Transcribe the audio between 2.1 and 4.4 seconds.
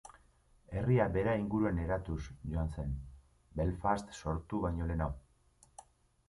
joan zen, Belfast